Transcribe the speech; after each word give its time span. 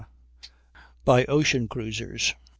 By 1.05 1.25
Ocean 1.25 1.67
Cruisers. 1.67 2.33